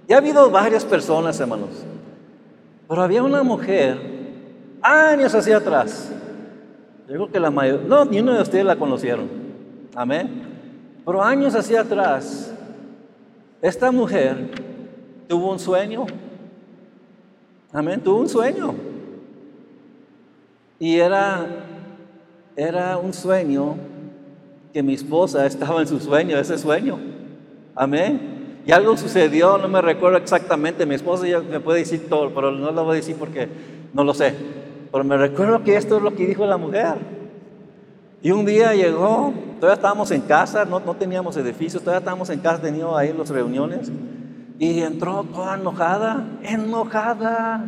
[0.07, 1.83] Ya ha habido varias personas, hermanos.
[2.87, 3.99] Pero había una mujer
[4.81, 6.11] años hacia atrás
[7.07, 9.29] yo creo que la mayoría, no, ni uno de ustedes la conocieron.
[9.95, 10.46] Amén.
[11.07, 12.53] Pero años hacia atrás,
[13.61, 14.51] esta mujer
[15.29, 16.05] tuvo un sueño.
[17.71, 18.75] Amén, tuvo un sueño.
[20.77, 21.47] Y era,
[22.57, 23.77] era un sueño
[24.73, 26.99] que mi esposa estaba en su sueño, ese sueño.
[27.73, 28.63] Amén.
[28.65, 32.51] Y algo sucedió, no me recuerdo exactamente, mi esposa ya me puede decir todo, pero
[32.51, 33.47] no lo voy a decir porque
[33.93, 34.33] no lo sé.
[34.91, 37.16] Pero me recuerdo que esto es lo que dijo la mujer.
[38.21, 42.39] Y un día llegó, todavía estábamos en casa, no, no teníamos edificios, todavía estábamos en
[42.39, 43.91] casa, teníamos ahí las reuniones.
[44.59, 47.63] Y entró toda enojada, enojada.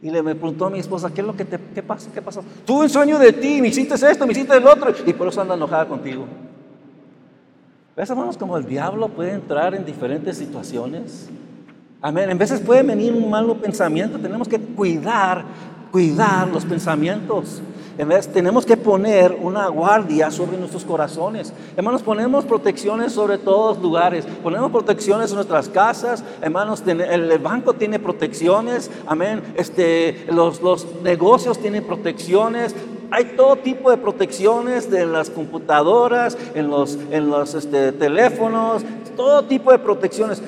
[0.00, 2.10] Y le me preguntó a mi esposa, ¿qué es lo que te qué pasa?
[2.12, 2.42] ¿Qué pasó?
[2.64, 5.40] Tuve un sueño de ti, me hiciste esto, me hiciste el otro, y por eso
[5.40, 6.26] anda enojada contigo.
[7.94, 11.28] ¿Ves, hermanos, como el diablo puede entrar en diferentes situaciones?
[12.00, 12.30] Amén.
[12.30, 14.18] En veces puede venir un malo pensamiento.
[14.18, 15.44] Tenemos que cuidar,
[15.92, 17.62] cuidar los pensamientos.
[17.98, 21.52] En vez, tenemos que poner una guardia sobre nuestros corazones.
[21.76, 24.24] Hermanos, ponemos protecciones sobre todos lugares.
[24.42, 26.24] Ponemos protecciones en nuestras casas.
[26.40, 28.90] Hermanos, el banco tiene protecciones.
[29.06, 29.42] Amén.
[29.56, 32.74] Este, los, los negocios tienen protecciones.
[33.10, 38.84] Hay todo tipo de protecciones de las computadoras, en los, en los este, teléfonos,
[39.16, 40.42] todo tipo de protecciones.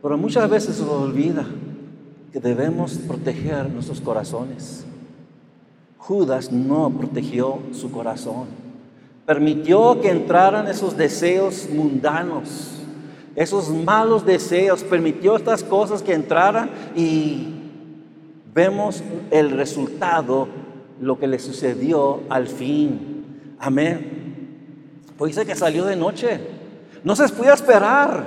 [0.00, 1.44] Pero muchas veces se olvida
[2.32, 4.86] que debemos proteger nuestros corazones.
[6.06, 8.44] Judas no protegió su corazón.
[9.24, 12.72] Permitió que entraran esos deseos mundanos,
[13.34, 14.84] esos malos deseos.
[14.84, 17.54] Permitió estas cosas que entraran y
[18.54, 20.46] vemos el resultado,
[21.00, 23.54] lo que le sucedió al fin.
[23.58, 25.06] Amén.
[25.16, 26.38] Pues dice que salió de noche.
[27.02, 28.26] No se podía esperar.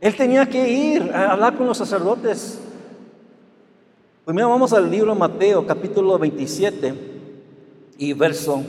[0.00, 2.63] Él tenía que ir a hablar con los sacerdotes.
[4.24, 6.94] Primero vamos al libro Mateo, capítulo 27
[7.98, 8.62] y verso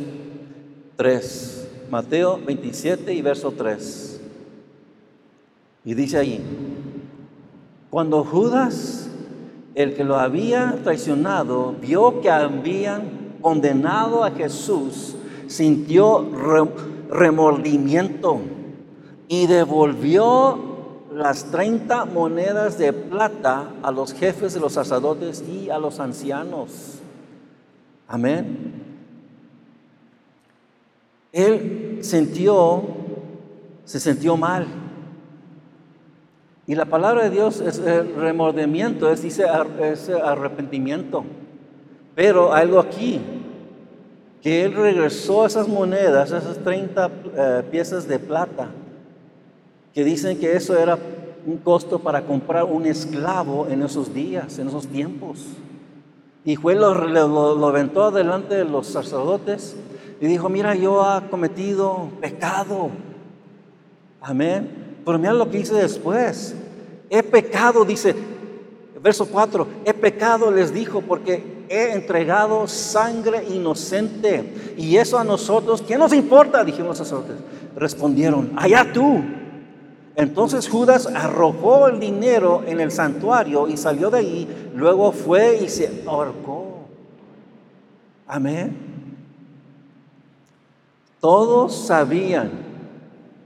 [0.97, 1.67] 3.
[1.89, 4.21] Mateo 27 y verso 3.
[5.85, 6.41] Y dice ahí,
[7.89, 9.09] cuando Judas,
[9.75, 15.15] el que lo había traicionado, vio que habían condenado a Jesús,
[15.47, 16.27] sintió
[17.09, 18.41] remordimiento
[19.29, 20.74] y devolvió
[21.15, 26.99] las 30 monedas de plata a los jefes de los sacerdotes y a los ancianos.
[28.05, 28.73] Amén.
[31.31, 32.83] Él sintió,
[33.85, 34.67] se sintió mal.
[36.67, 39.45] Y la palabra de Dios es el remordimiento, es, dice,
[39.79, 41.23] es arrepentimiento.
[42.13, 43.21] Pero algo aquí,
[44.41, 48.67] que él regresó esas monedas, esas 30 eh, piezas de plata,
[49.95, 50.99] que dicen que eso era
[51.45, 55.45] un costo para comprar un esclavo en esos días, en esos tiempos.
[56.43, 59.77] Y fue lo, lo, aventó delante de los sacerdotes
[60.19, 62.89] y dijo, mira, yo he cometido pecado.
[64.19, 64.99] Amén.
[65.05, 66.53] Pero mira lo que dice después.
[67.09, 68.13] He pecado, dice,
[69.01, 74.75] verso 4, he pecado, les dijo, porque he entregado sangre inocente.
[74.77, 76.65] Y eso a nosotros, ¿qué nos importa?
[76.65, 77.37] Dijeron los sacerdotes.
[77.77, 79.23] Respondieron, allá tú.
[80.15, 84.71] Entonces Judas arrojó el dinero en el santuario y salió de ahí.
[84.73, 86.85] Luego fue y se ahorcó.
[88.27, 88.77] Amén.
[91.19, 92.51] Todos sabían,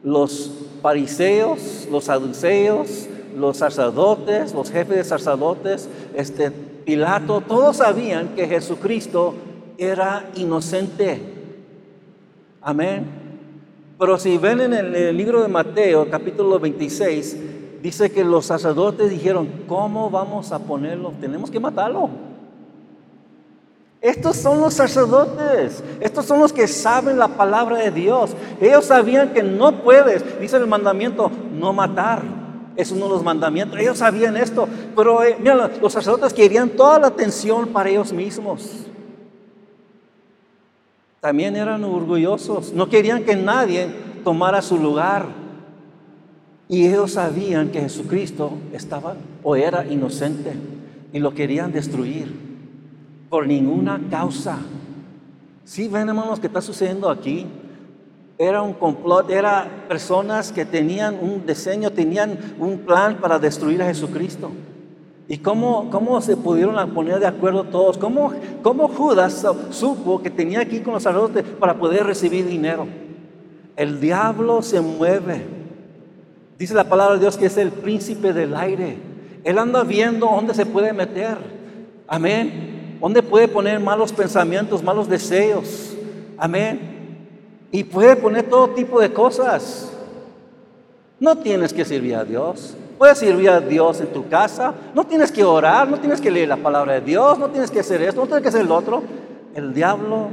[0.03, 0.51] los
[0.81, 6.51] fariseos, los saduceos, los sacerdotes, los jefes de sacerdotes, este
[6.89, 9.35] Pilato, todos sabían que Jesucristo
[9.77, 11.21] era inocente.
[12.61, 13.28] Amén.
[13.99, 19.49] Pero si ven en el, libro de Mateo, capítulo 26, dice que los sacerdotes dijeron,
[19.67, 21.11] ¿cómo vamos a ponerlo?
[21.19, 22.09] Tenemos que matarlo.
[23.99, 28.31] Estos son los sacerdotes, estos son los que saben la palabra de Dios.
[28.61, 32.21] Ellos sabían que no puedes, dice el mandamiento, no matar.
[32.77, 33.77] Es uno de los mandamientos.
[33.77, 38.88] Ellos sabían esto, pero eh, mira, los sacerdotes querían toda la atención para ellos mismos
[41.21, 43.87] también eran orgullosos, no querían que nadie
[44.23, 45.25] tomara su lugar.
[46.67, 50.53] Y ellos sabían que Jesucristo estaba o era inocente
[51.11, 52.31] y lo querían destruir
[53.29, 54.59] por ninguna causa.
[55.63, 57.47] Sí, ven hermanos, ¿qué está sucediendo aquí?
[58.37, 63.87] Era un complot, eran personas que tenían un diseño, tenían un plan para destruir a
[63.87, 64.51] Jesucristo.
[65.31, 67.99] ¿Y cómo, cómo se pudieron poner de acuerdo todos?
[67.99, 72.87] ¿Cómo, ¿Cómo Judas supo que tenía ir con los sacerdotes para poder recibir dinero?
[73.75, 75.45] El diablo se mueve.
[76.57, 78.97] Dice la palabra de Dios que es el príncipe del aire.
[79.43, 81.37] Él anda viendo dónde se puede meter.
[82.07, 82.97] Amén.
[82.99, 85.95] Dónde puede poner malos pensamientos, malos deseos.
[86.39, 86.79] Amén.
[87.71, 89.93] Y puede poner todo tipo de cosas.
[91.19, 92.75] No tienes que servir a Dios.
[92.99, 94.73] Puedes servir a Dios en tu casa.
[94.93, 97.79] No tienes que orar, no tienes que leer la palabra de Dios, no tienes que
[97.79, 99.01] hacer esto, no tienes que hacer el otro.
[99.55, 100.27] El diablo,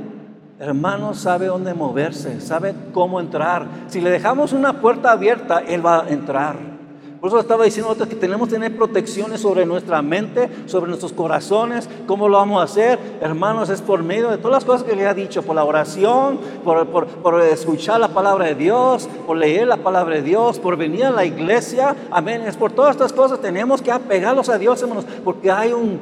[0.59, 3.68] hermano, sabe dónde moverse, sabe cómo entrar.
[3.87, 6.76] Si le dejamos una puerta abierta, Él va a entrar.
[7.27, 11.89] Por eso estaba diciendo que tenemos que tener protecciones sobre nuestra mente, sobre nuestros corazones.
[12.07, 13.01] ¿Cómo lo vamos a hacer?
[13.21, 16.39] Hermanos, es por medio de todas las cosas que le ha dicho, por la oración,
[16.62, 21.11] por, escuchar la palabra de Dios, por leer la palabra de Dios, por venir a
[21.11, 21.97] la iglesia.
[22.12, 22.43] Amén.
[22.43, 25.99] Es por todas estas cosas tenemos que apegarlos a Dios, hermanos, porque hay un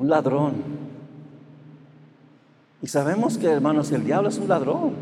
[0.00, 0.54] ladrón.
[2.80, 4.92] Y sabemos que, hermanos, el diablo es un ladrón.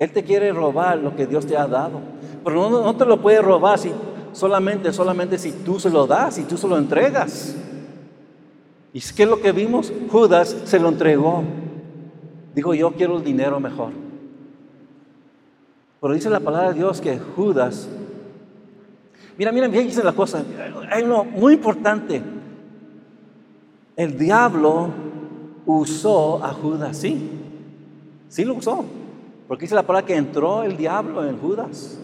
[0.00, 2.00] Él te quiere robar lo que Dios te ha dado.
[2.48, 3.92] Pero no, te lo puede robar si,
[4.32, 7.54] solamente, solamente si tú se lo das, si tú se lo entregas.
[8.90, 9.92] ¿Y qué es lo que vimos?
[10.10, 11.44] Judas se lo entregó.
[12.54, 13.90] Dijo, yo quiero el dinero mejor.
[16.00, 17.86] Pero dice la palabra de Dios que Judas,
[19.36, 20.42] mira, mira, bien dice la cosa,
[20.90, 22.22] hay uno muy importante.
[23.94, 24.88] El diablo
[25.66, 27.28] usó a Judas, sí,
[28.30, 28.86] sí lo usó.
[29.46, 31.98] Porque dice la palabra que entró el diablo en Judas.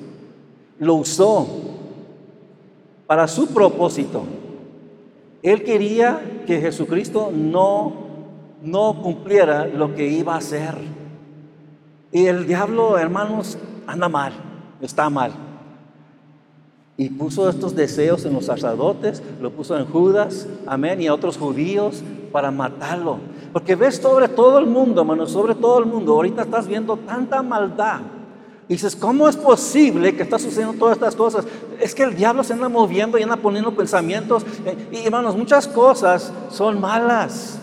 [0.79, 1.47] Lo usó
[3.07, 4.25] para su propósito.
[5.43, 7.93] Él quería que Jesucristo no,
[8.63, 10.75] no cumpliera lo que iba a hacer.
[12.13, 14.33] Y el diablo, hermanos, anda mal,
[14.81, 15.33] está mal.
[16.97, 21.37] Y puso estos deseos en los sacerdotes, lo puso en Judas, amén, y a otros
[21.37, 23.19] judíos para matarlo.
[23.53, 26.15] Porque ves sobre todo el mundo, hermano, sobre todo el mundo.
[26.15, 28.01] Ahorita estás viendo tanta maldad.
[28.69, 31.45] Y dices, ¿cómo es posible que está sucediendo todas estas cosas?
[31.81, 34.45] Es que el diablo se anda moviendo y anda poniendo pensamientos.
[34.65, 37.59] Eh, y hermanos, muchas cosas son malas.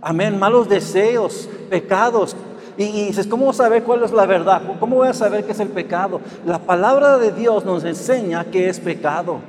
[0.00, 2.34] Amén, malos deseos, pecados,
[2.76, 4.62] y, dices, ¿cómo voy a saber cuál es la verdad?
[4.80, 6.22] ¿Cómo voy a saber qué es el pecado?
[6.46, 9.40] La palabra de Dios nos enseña qué es pecado.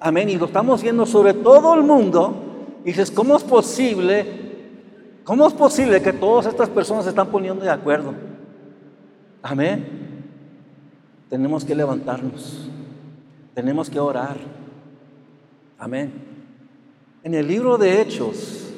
[0.00, 0.28] Amén.
[0.28, 2.34] Y lo estamos viendo sobre todo el mundo.
[2.82, 4.26] Y dices, ¿cómo es posible?
[5.22, 8.14] ¿Cómo es posible que todas estas personas se están poniendo de acuerdo?
[9.44, 10.01] Amén.
[11.32, 12.68] Tenemos que levantarnos.
[13.54, 14.36] Tenemos que orar.
[15.78, 16.12] Amén.
[17.22, 18.68] En el libro de Hechos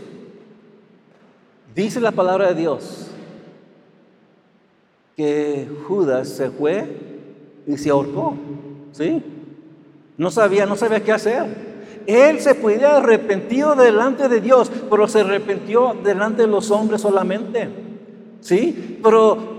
[1.75, 3.09] dice la palabra de Dios
[5.17, 6.97] que Judas se fue
[7.67, 8.37] y se ahorcó.
[8.93, 9.21] ¿Sí?
[10.17, 12.05] No sabía, no sabía qué hacer.
[12.07, 17.69] Él se podía arrepentido delante de Dios, pero se arrepintió delante de los hombres solamente.
[18.41, 19.01] ¿Sí?
[19.03, 19.54] Pero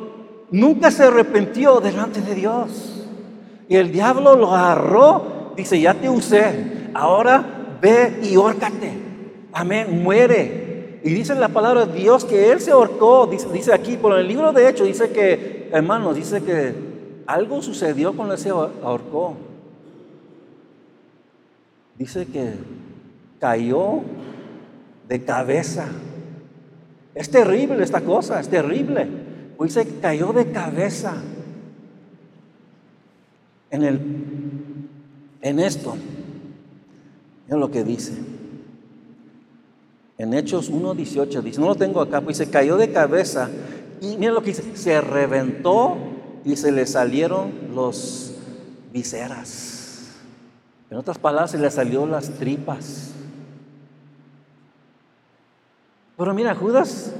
[0.51, 3.07] nunca se arrepintió delante de Dios.
[3.67, 8.91] Y el diablo lo agarró, dice, ya te usé, ahora ve y órcate.
[9.53, 10.99] Amén, muere.
[11.03, 14.51] Y dice la palabra de Dios que él se ahorcó, dice, aquí, por el libro
[14.51, 16.73] de Hechos, dice que, hermanos, dice que
[17.27, 19.35] algo sucedió cuando él se ahorcó.
[21.97, 22.53] Dice que
[23.39, 24.01] cayó
[25.07, 25.87] de cabeza.
[27.13, 29.07] Es terrible esta cosa, es terrible.
[29.59, 31.15] Dice que cayó de cabeza
[33.71, 33.99] en, el,
[35.41, 35.95] en esto.
[37.47, 38.13] Es lo que dice.
[40.17, 43.49] En Hechos 1.18 dice, no lo tengo acá, pues se cayó de cabeza
[44.01, 45.97] y mira lo que dice, se reventó
[46.45, 48.33] y se le salieron los
[48.93, 49.75] viseras.
[50.89, 53.11] En otras palabras, se le salió las tripas.
[56.17, 57.11] Pero mira, Judas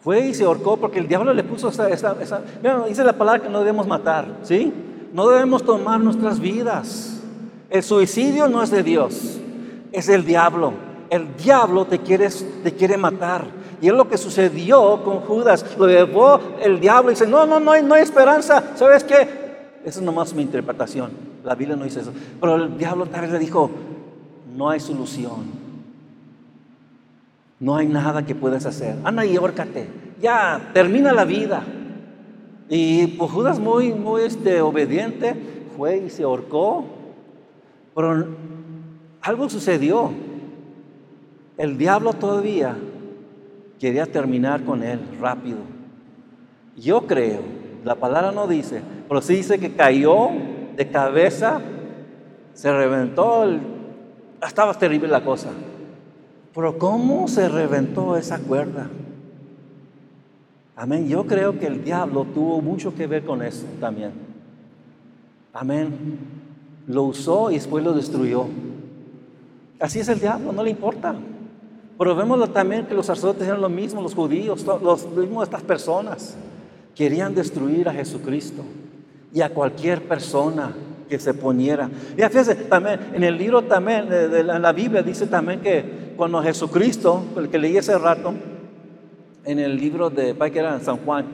[0.00, 2.16] fue y se ahorcó porque el diablo le puso esa, esa,
[2.62, 4.72] mira, dice la palabra que no debemos matar, ¿sí?
[5.12, 7.20] No debemos tomar nuestras vidas.
[7.68, 9.38] El suicidio no es de Dios,
[9.92, 10.72] es del diablo
[11.10, 12.28] el diablo te quiere,
[12.62, 13.44] te quiere matar.
[13.82, 15.66] Y es lo que sucedió con Judas.
[15.76, 18.62] Lo llevó el diablo y dice, no, no, no no hay esperanza.
[18.76, 19.28] ¿Sabes qué?
[19.84, 21.10] Esa es nomás mi interpretación.
[21.44, 22.12] La Biblia no dice eso.
[22.40, 23.70] Pero el diablo tal vez le dijo,
[24.54, 25.69] no hay solución.
[27.60, 28.96] No hay nada que puedas hacer.
[29.04, 29.86] Anda y órcate.
[30.20, 31.62] Ya, termina la vida.
[32.70, 35.34] Y pues Judas muy, muy este, obediente
[35.76, 36.86] fue y se ahorcó.
[37.94, 38.26] Pero
[39.20, 40.10] algo sucedió.
[41.58, 42.74] El diablo todavía
[43.78, 45.58] quería terminar con él rápido.
[46.76, 47.40] Yo creo,
[47.84, 50.28] la palabra no dice, pero sí dice que cayó
[50.76, 51.60] de cabeza,
[52.54, 53.44] se reventó,
[54.42, 55.50] estaba terrible la cosa.
[56.54, 58.88] Pero ¿cómo se reventó esa cuerda?
[60.76, 61.08] Amén.
[61.08, 64.12] Yo creo que el diablo tuvo mucho que ver con eso también.
[65.52, 66.18] Amén.
[66.86, 68.46] Lo usó y después lo destruyó.
[69.78, 71.14] Así es el diablo, no le importa.
[71.98, 76.36] Pero vemos también que los sacerdotes eran lo mismo, los judíos, los mismos estas personas.
[76.94, 78.62] Querían destruir a Jesucristo
[79.32, 80.74] y a cualquier persona
[81.10, 81.90] que se poniera.
[82.16, 87.24] Y fíjense, también en el libro también, de, la, Biblia dice también que cuando Jesucristo,
[87.38, 88.34] el que leí hace rato,
[89.46, 91.24] en el libro de, era San Juan,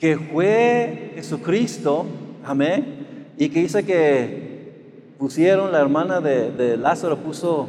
[0.00, 2.06] que fue Jesucristo,
[2.42, 7.68] amén, y que dice que pusieron, la hermana de, Lázaro puso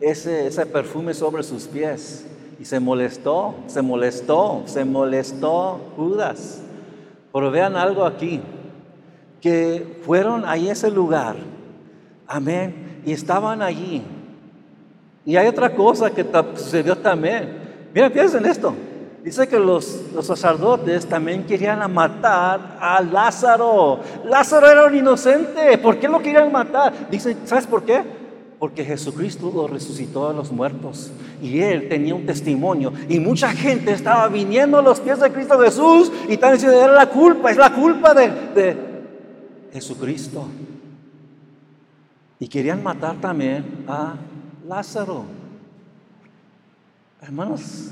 [0.00, 2.26] ese, ese perfume sobre sus pies.
[2.58, 6.62] Y se molestó, se molestó, se molestó Judas.
[7.30, 8.40] Pero vean algo aquí,
[9.42, 11.36] que fueron a ese lugar,
[12.26, 14.02] amén, y estaban allí.
[15.26, 16.24] Y hay otra cosa que
[16.56, 17.64] sucedió también.
[17.94, 18.74] Mira, piensen en esto.
[19.22, 24.00] Dice que los, los, sacerdotes también querían matar a Lázaro.
[24.26, 25.78] Lázaro era un inocente.
[25.78, 26.92] ¿Por qué lo querían matar?
[27.10, 28.02] Dicen, ¿sabes por qué?
[28.58, 31.10] Porque Jesucristo lo resucitó a los muertos.
[31.40, 32.92] Y él tenía un testimonio.
[33.08, 36.92] Y mucha gente estaba viniendo a los pies de Cristo Jesús y estaban diciendo, era
[36.92, 38.76] la culpa, es la culpa de, de
[39.72, 40.46] Jesucristo.
[42.38, 44.16] Y querían matar también a
[44.66, 45.24] Lázaro.
[47.20, 47.90] Hermanos,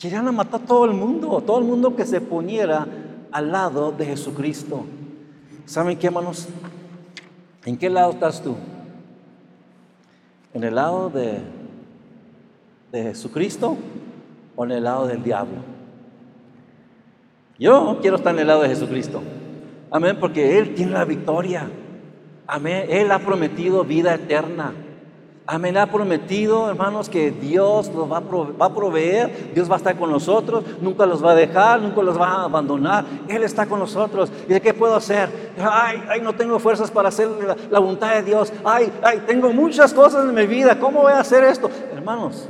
[0.00, 2.86] querían matar a todo el mundo, todo el mundo que se poniera
[3.30, 4.84] al lado de Jesucristo.
[5.66, 6.48] ¿Saben qué, hermanos?
[7.64, 8.56] ¿En qué lado estás tú?
[10.54, 11.38] ¿En el lado de,
[12.90, 13.76] de Jesucristo
[14.56, 15.58] o en el lado del diablo?
[17.60, 19.22] Yo quiero estar en el lado de Jesucristo.
[19.92, 21.70] Amén, porque Él tiene la victoria.
[22.48, 24.72] Amén, Él ha prometido vida eterna.
[25.46, 30.10] Amén, ha prometido, hermanos, que Dios los va a, proveer, Dios va a estar con
[30.10, 34.30] nosotros, nunca los va a dejar, nunca los va a abandonar, Él está con nosotros.
[34.48, 35.52] ¿Y de qué puedo hacer?
[35.58, 38.52] Ay, ay, no tengo fuerzas para hacer la, la voluntad de Dios.
[38.64, 41.68] Ay, ay, tengo muchas cosas en mi vida, ¿cómo voy a hacer esto?
[41.92, 42.46] Hermanos,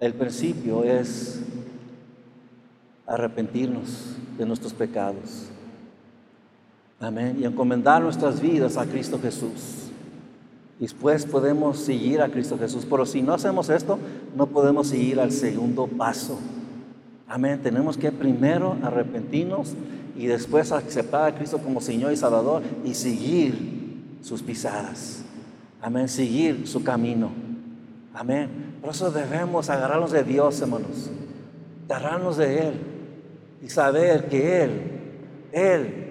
[0.00, 1.42] el principio es
[3.06, 5.48] arrepentirnos de nuestros pecados.
[7.00, 7.36] Amén.
[7.40, 9.87] Y encomendar nuestras vidas a Cristo Jesús.
[10.78, 12.86] Y después podemos seguir a Cristo Jesús.
[12.88, 13.98] Pero si no hacemos esto,
[14.36, 16.38] no podemos seguir al segundo paso.
[17.26, 17.60] Amén.
[17.62, 19.74] Tenemos que primero arrepentirnos
[20.16, 25.24] y después aceptar a Cristo como Señor y Salvador y seguir sus pisadas.
[25.82, 26.08] Amén.
[26.08, 27.30] Seguir su camino.
[28.14, 28.76] Amén.
[28.80, 31.10] Por eso debemos agarrarnos de Dios, hermanos.
[31.88, 32.74] Agarrarnos de Él
[33.64, 34.70] y saber que Él,
[35.50, 36.04] Él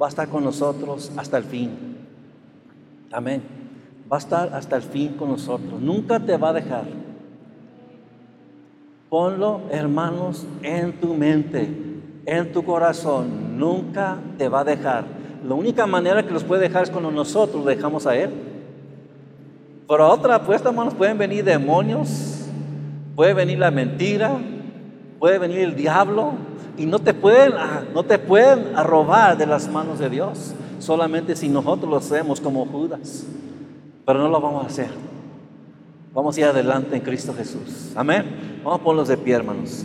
[0.00, 1.70] va a estar con nosotros hasta el fin.
[3.12, 3.63] Amén
[4.14, 5.80] va a estar hasta el fin con nosotros.
[5.80, 6.84] Nunca te va a dejar.
[9.08, 11.68] Ponlo, hermanos, en tu mente,
[12.24, 13.58] en tu corazón.
[13.58, 15.04] Nunca te va a dejar.
[15.44, 18.30] La única manera que los puede dejar es cuando nosotros dejamos a Él.
[19.88, 22.46] Por otra apuesta, hermanos, pueden venir demonios,
[23.16, 24.38] puede venir la mentira,
[25.18, 26.34] puede venir el diablo
[26.78, 30.54] y no te pueden, ah, no te pueden robar de las manos de Dios.
[30.78, 33.26] Solamente si nosotros lo hacemos como Judas.
[34.04, 34.90] Pero no lo vamos a hacer.
[36.12, 37.92] Vamos a ir adelante en Cristo Jesús.
[37.96, 38.60] Amén.
[38.62, 39.84] Vamos a ponerlos de pie, hermanos.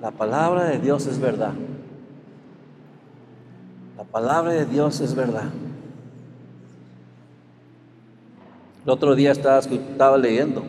[0.00, 1.52] La palabra de Dios es verdad.
[3.96, 5.50] La palabra de Dios es verdad.
[8.84, 10.64] El otro día estaba, estaba leyendo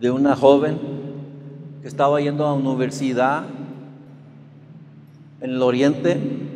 [0.00, 0.78] de una joven
[1.82, 3.44] que estaba yendo a una universidad
[5.40, 6.55] en el oriente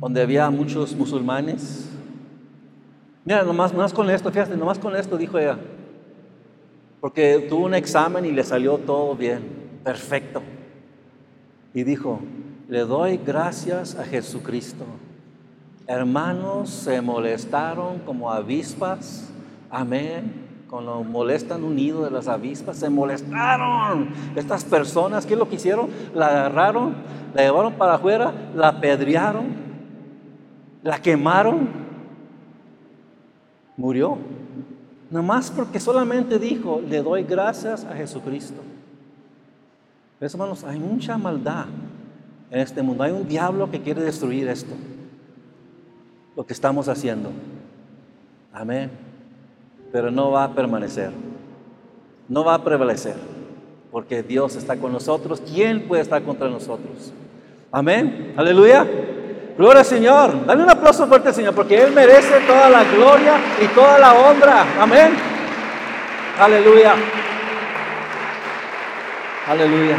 [0.00, 1.88] donde había muchos musulmanes.
[3.24, 5.58] Mira, nomás, con esto, fíjate, nomás con esto dijo ella,
[7.00, 9.42] porque tuvo un examen y le salió todo bien,
[9.82, 10.42] perfecto.
[11.74, 12.20] Y dijo,
[12.68, 14.84] le doy gracias a Jesucristo.
[15.88, 19.30] Hermanos se molestaron como avispas,
[19.70, 20.44] amén.
[20.70, 24.10] Cuando molestan un nido de las avispas, se molestaron.
[24.34, 25.88] Estas personas, ¿qué es lo que hicieron?
[26.14, 26.94] La agarraron,
[27.34, 29.65] la llevaron para afuera, la apedrearon
[30.86, 31.68] la quemaron,
[33.76, 34.18] murió.
[35.10, 38.62] Nomás porque solamente dijo, le doy gracias a Jesucristo.
[40.20, 40.62] ¿Ves, hermanos?
[40.62, 41.66] Hay mucha maldad
[42.52, 43.02] en este mundo.
[43.02, 44.74] Hay un diablo que quiere destruir esto.
[46.36, 47.30] Lo que estamos haciendo.
[48.52, 48.90] Amén.
[49.90, 51.10] Pero no va a permanecer.
[52.28, 53.16] No va a prevalecer.
[53.90, 55.42] Porque Dios está con nosotros.
[55.52, 57.12] ¿Quién puede estar contra nosotros?
[57.72, 58.34] Amén.
[58.36, 58.86] Aleluya.
[59.56, 60.44] Gloria al Señor.
[60.44, 64.14] Dale un aplauso fuerte al Señor, porque Él merece toda la gloria y toda la
[64.14, 64.64] honra.
[64.78, 65.14] Amén.
[66.38, 66.94] Aleluya.
[69.46, 69.96] Aleluya.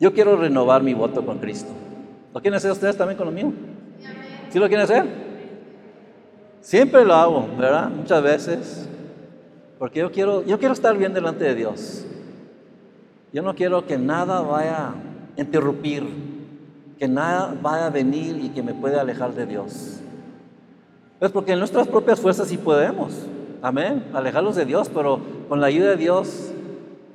[0.00, 1.70] Yo quiero renovar mi voto con Cristo.
[2.34, 3.52] ¿Lo quieren hacer ustedes también con lo mío?
[4.50, 5.06] ¿Sí lo quieren hacer?
[6.60, 7.88] Siempre lo hago, ¿verdad?
[7.90, 8.88] Muchas veces.
[9.78, 12.04] Porque yo quiero, yo quiero estar bien delante de Dios.
[13.34, 14.94] Yo no quiero que nada vaya a
[15.36, 16.04] interrumpir,
[17.00, 19.98] que nada vaya a venir y que me pueda alejar de Dios.
[21.20, 23.12] Es porque en nuestras propias fuerzas sí podemos,
[23.60, 25.18] amén, alejarlos de Dios, pero
[25.48, 26.52] con la ayuda de Dios,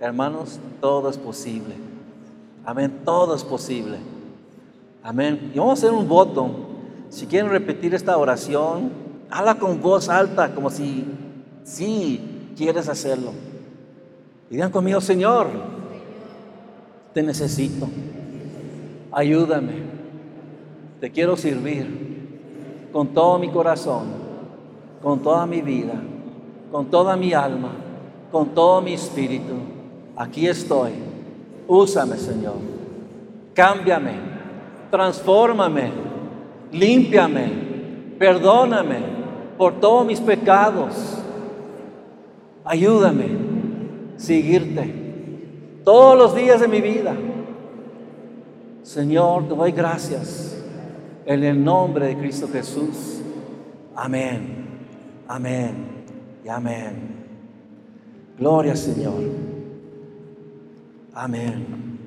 [0.02, 1.76] hermanos, todo es posible.
[2.66, 3.96] Amén, todo es posible.
[5.02, 5.52] Amén.
[5.56, 6.52] Y vamos a hacer un voto.
[7.08, 8.92] Si quieren repetir esta oración,
[9.30, 11.06] habla con voz alta, como si
[11.64, 13.32] sí quieres hacerlo.
[14.50, 15.79] Y digan conmigo, Señor,
[17.20, 17.86] Te necesito.
[19.12, 19.74] Ayúdame.
[21.02, 24.06] Te quiero servir con todo mi corazón,
[25.02, 26.02] con toda mi vida,
[26.72, 27.74] con toda mi alma,
[28.32, 29.56] con todo mi espíritu.
[30.16, 30.92] Aquí estoy.
[31.68, 32.56] Úsame, Señor.
[33.54, 34.14] Cámbiame.
[34.90, 35.92] Transfórmame.
[36.72, 37.52] Límpiame.
[38.18, 39.00] Perdóname
[39.58, 41.18] por todos mis pecados.
[42.64, 43.26] Ayúdame
[44.16, 45.09] a seguirte
[45.90, 47.16] todos los días de mi vida.
[48.84, 50.56] Señor, te doy gracias
[51.26, 53.22] en el nombre de Cristo Jesús.
[53.96, 54.68] Amén,
[55.28, 55.74] amén
[56.46, 56.94] y amén.
[58.38, 59.16] Gloria Señor.
[61.12, 61.98] Amén.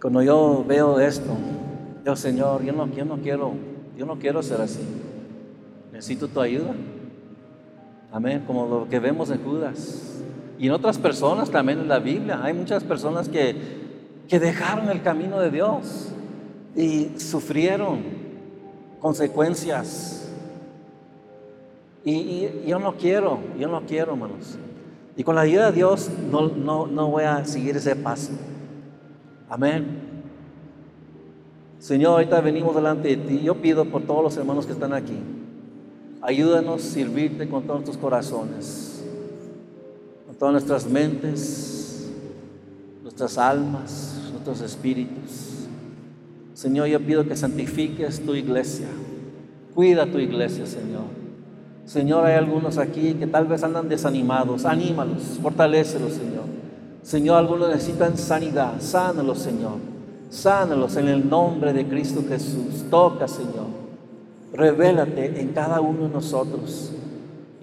[0.00, 1.36] Cuando yo veo esto,
[2.06, 3.52] yo Señor, yo no, yo no quiero,
[3.98, 4.80] yo no quiero ser así.
[5.92, 6.74] Necesito tu ayuda.
[8.12, 10.20] Amén, como lo que vemos en Judas.
[10.58, 12.40] Y en otras personas también en la Biblia.
[12.42, 13.56] Hay muchas personas que,
[14.28, 16.12] que dejaron el camino de Dios
[16.74, 18.00] y sufrieron
[19.00, 20.32] consecuencias.
[22.04, 24.58] Y, yo no quiero, yo no quiero, hermanos.
[25.16, 28.32] Y con la ayuda de Dios no, no, no voy a seguir ese paso.
[29.48, 30.10] Amén.
[31.78, 33.40] Señor, ahorita venimos delante de ti.
[33.40, 35.18] Yo pido por todos los hermanos que están aquí.
[36.22, 38.90] Ayúdanos a servirte con todos tus corazones
[40.40, 42.10] todas nuestras mentes,
[43.02, 45.66] nuestras almas, nuestros espíritus.
[46.54, 48.86] Señor, yo pido que santifiques tu iglesia.
[49.74, 51.04] Cuida tu iglesia, Señor.
[51.84, 54.64] Señor, hay algunos aquí que tal vez andan desanimados.
[54.64, 56.44] Anímalos, fortalecelos, Señor.
[57.02, 58.80] Señor, algunos necesitan sanidad.
[58.80, 59.76] Sánalos, Señor.
[60.30, 62.86] Sánalos en el nombre de Cristo Jesús.
[62.90, 63.79] Toca, Señor.
[64.52, 66.92] Revélate en cada uno de nosotros.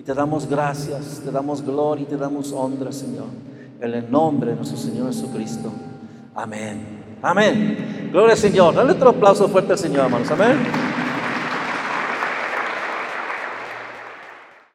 [0.07, 3.25] Te damos gracias, te damos gloria y te damos honra, Señor.
[3.81, 5.69] En el nombre de nuestro Señor Jesucristo.
[6.33, 7.17] Amén.
[7.21, 8.09] Amén.
[8.09, 8.73] Gloria al Señor.
[8.73, 10.31] Dale otro aplauso fuerte al Señor, hermanos.
[10.31, 10.96] Amén.